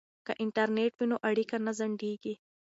[0.25, 2.33] که انټرنیټ وي نو اړیکه نه ځنډیږي.